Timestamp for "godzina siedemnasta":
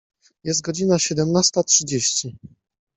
0.61-1.63